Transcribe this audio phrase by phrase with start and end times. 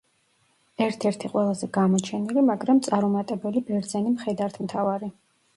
[0.85, 5.13] ერთ-ერთი ყველაზე გამოჩენილი, მაგრამ წარუმატებელი ბერძენი მხედართმთავარი.